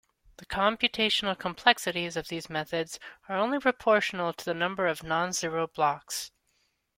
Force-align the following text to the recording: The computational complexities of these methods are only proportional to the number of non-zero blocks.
The 0.37 0.47
computational 0.47 1.37
complexities 1.37 2.17
of 2.17 2.27
these 2.27 2.49
methods 2.49 2.99
are 3.29 3.37
only 3.37 3.59
proportional 3.59 4.33
to 4.33 4.43
the 4.43 4.55
number 4.55 4.87
of 4.87 5.03
non-zero 5.03 5.67
blocks. 5.67 6.31